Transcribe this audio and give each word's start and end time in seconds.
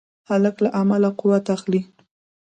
هلک 0.29 0.55
له 0.63 0.69
علمه 0.77 1.09
قوت 1.19 1.45
اخلي. 1.55 1.81